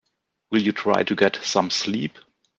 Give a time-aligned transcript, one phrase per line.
[0.49, 2.17] Will you try to get some sleep?